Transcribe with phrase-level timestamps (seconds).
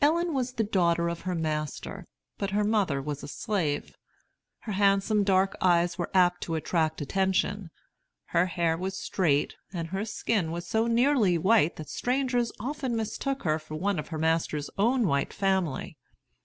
[0.00, 2.06] Ellen was the daughter of her master,
[2.38, 3.96] but her mother was a slave.
[4.60, 7.70] Her handsome dark eyes were apt to attract attention;
[8.26, 13.42] her hair was straight, and her skin was so nearly white that strangers often mistook
[13.42, 15.96] her for one of her master's own white family.